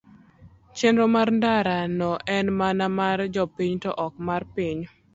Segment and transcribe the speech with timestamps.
[0.77, 4.79] chenro mar ndara no en mana mar jopiny to ok mar piny